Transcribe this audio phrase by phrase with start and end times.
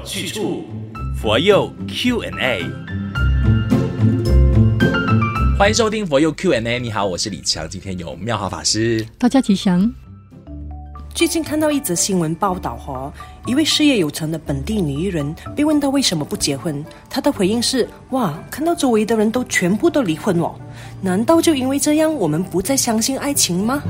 [0.00, 0.64] 有去处，
[1.20, 2.64] 佛佑 Q&A。
[5.58, 6.78] 欢迎收听佛佑 Q&A。
[6.78, 9.06] 你好，我是李强，今天有妙豪法师。
[9.18, 9.92] 大家吉祥。
[11.12, 13.12] 最近看到一则新闻报道，哈，
[13.44, 20.54] 一位事业有成的本地女艺人被问到为什么不结婚，她的回应是：哇，看到周围的人都全部都离婚哦，
[21.02, 23.82] 难道就因为这样，我们不再相信爱情吗？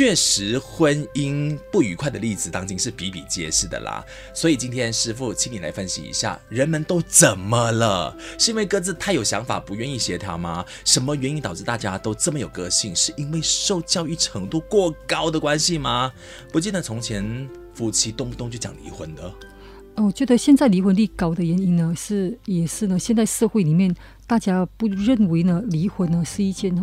[0.00, 4.02] 确实，婚姻不愉快的例子当今是比比皆是的啦。
[4.32, 8.16] 所以今天师傅请你来分析一下，人们都怎么了？
[8.38, 10.64] 是因为各自太有想法，不愿意协调吗？
[10.86, 12.96] 什么原因导致大家都这么有个性？
[12.96, 16.10] 是因为受教育程度过高的关系吗？
[16.50, 19.30] 不记得从前夫妻动不动就讲离婚的。
[19.96, 23.94] 我觉得现在离婚率高的原因呢，是也是呢，现在社会里面
[24.26, 26.74] 大家不认为呢，离婚呢是一件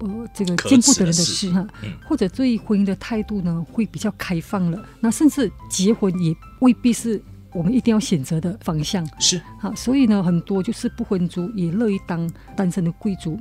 [0.00, 4.82] 呃，这个见不得人的事哈，嗯、或者对婚姻的态度呢，会比较开放了。
[5.00, 9.06] 那甚至结婚也未必是我们一定要选择的方向。
[9.18, 13.38] 是哈，所以呢，很多就是不婚族也乐意当单身的贵族。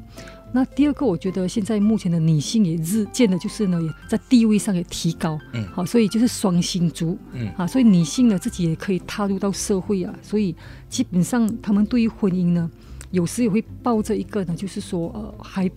[0.51, 5.39] 那第二个，我觉得现在目前的女性也日渐的，就是呢，也在地位上也提高。
[5.53, 7.17] 嗯，好，所以就是双薪族。
[7.33, 10.13] 嗯，啊，所以女性呢自己也可以踏入到社会啊。
[10.21, 10.55] 所以
[10.89, 12.69] 基本上，他们对于婚姻呢，
[13.11, 15.69] 有时也会抱着一个呢，就是说呃，还。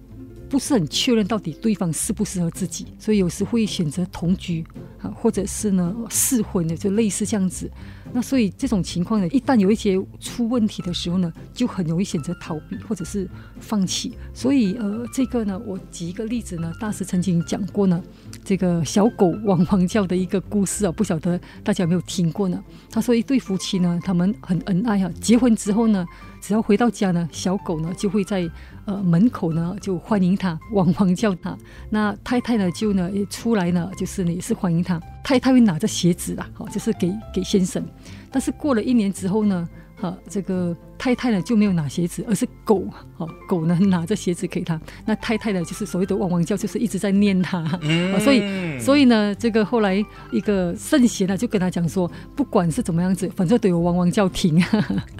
[0.52, 4.62] 不是很确认到底对方适不适合自己，所以有时会选择同居
[5.00, 7.70] 啊，或者是呢试婚的，就类似这样子。
[8.12, 13.26] 那所以这种情况呢，一旦有一些出问题的时候呢，就很容易选择逃避或者是
[13.60, 14.12] 放弃。
[14.34, 18.04] 所以呃，这个呢，我举一个例子呢，大师曾经讲过呢，
[18.44, 22.62] 这个小狗汪汪叫的一个故事啊，不晓得大家有没有听过呢？
[22.90, 26.06] 他说一对夫妻呢，他们很恩爱啊，结婚之后呢，
[26.42, 28.50] 只要回到家呢，小狗呢就会在
[28.84, 31.56] 呃门口呢就欢迎他，汪汪叫他。
[31.88, 35.00] 那太太呢就呢也出来呢，就是呢也是欢迎他。
[35.22, 37.80] 太太会拿着鞋子啦，好，就是给给先生。
[38.28, 39.68] 但是过了一年之后呢，
[40.02, 42.84] 哈，这个太太呢就没有拿鞋子，而是狗，
[43.18, 44.80] 哦，狗呢拿着鞋子给他。
[45.06, 47.78] 那太太呢就是所谓的汪汪叫，就是一直在念他。
[47.82, 54.60] 嗯，所以所以呢，这个后来一个圣贤呢就跟他讲说，不管是怎么样子，反正都有汪汪叫停。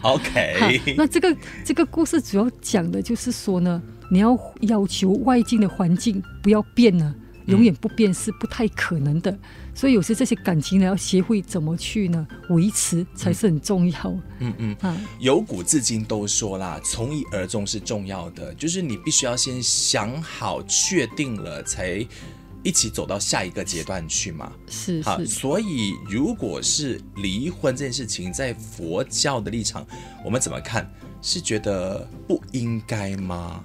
[0.03, 7.15] OK， 那这个这个故事主要讲的就是说呢，你要要求外境的环境不要变呢。
[7.47, 9.37] 永远不变是不太可能的，
[9.75, 13.99] 所以有时这些感情呢，要学会怎么去呢维持才是很重要。
[14.39, 22.07] 嗯嗯啊，由古至今都说啦，从一而终是重要的，就是你必须要先想好、确定了，才
[22.63, 24.53] 一起走到下一个阶段去嘛。
[24.69, 29.87] 是是，所以如果是离婚这件事情，在佛教的立场，
[30.25, 30.89] 我们怎么看？
[31.25, 33.63] 是觉得不应该吗？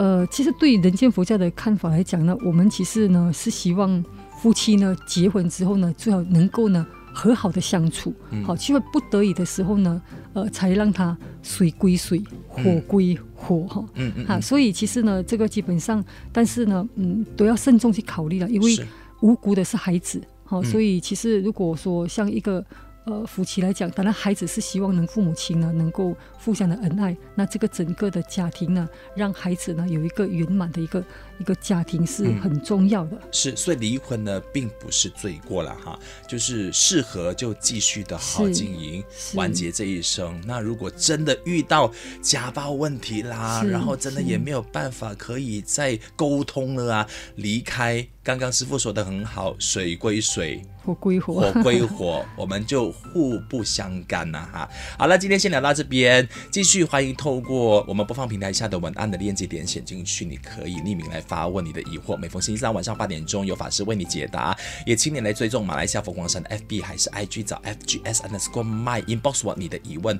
[0.00, 4.02] 呃，其实对于人间佛教的看法来讲呢，我们其实呢是希望
[4.38, 10.00] 夫妻呢结婚之后呢，最好能够呢和好的相处，嗯、好，去不得已的时候呢，
[10.32, 18.78] 呃，才让他水归水，火归火，哈，嗯嗯，哈，所以其实呢，这个基本上，但是呢，嗯，都要慎重去考虑了，因为
[19.20, 22.64] 无辜的是孩子，好，所以其实如果说像一个。
[23.10, 31.04] 呃，夫妻来讲，当然孩子是希望能父母亲呢能够互相的恩爱，那这个整个的家庭呢，让孩子呢有一个圆满的一个
[31.38, 33.16] 一个家庭是很重要的。
[33.16, 39.02] 嗯、是，所以离婚呢并不是罪过了哈，就是适合就继续的好好经营，
[39.34, 40.40] 完结这一生。
[40.46, 41.90] 那如果真的遇到
[42.22, 48.06] 家暴问题啦，然后真的也没有办法可以再沟通了啊，离开。
[48.22, 54.68] 刚刚师傅说的很好，水归水，火归火，火归火， 我们就互不相干呐哈。
[54.98, 62.14] 好了，今天先聊到这边，继续欢迎透过我们播放平台下的文案的链接点选进去，你可以匿名来发问你的疑惑。
[62.14, 64.54] 每逢星期三晚上八点钟有法师为你解答，
[64.84, 70.18] 也请你来追踪马来西亚佛光山的 FB 还是 IG 找 FGS underscore my inbox 我你的疑问，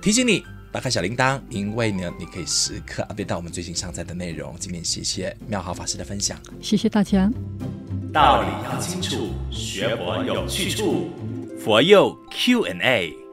[0.00, 0.42] 提醒你。
[0.74, 4.56] 打开小铃铛，因为呢，你可以时刻 update 到我们最新上载的内容。
[4.58, 7.30] 今天谢谢妙豪法师的分享，谢谢大家。
[8.12, 11.10] 道理要清楚，学佛有去处，
[11.60, 13.23] 佛佑 Q&A。